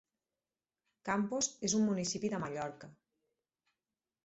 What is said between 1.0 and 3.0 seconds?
Campos és un municipi de Mallorca.